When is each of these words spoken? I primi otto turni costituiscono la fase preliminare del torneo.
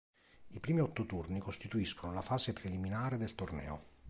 I 0.47 0.59
primi 0.59 0.79
otto 0.79 1.05
turni 1.05 1.37
costituiscono 1.39 2.11
la 2.11 2.23
fase 2.23 2.53
preliminare 2.53 3.17
del 3.17 3.35
torneo. 3.35 3.83